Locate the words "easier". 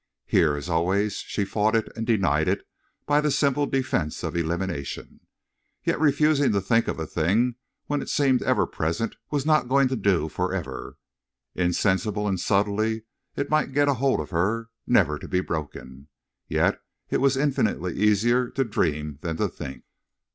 17.93-18.49